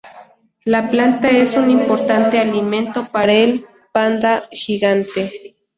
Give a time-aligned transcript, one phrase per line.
[0.65, 5.29] La planta es un importante alimento para el panda gigante.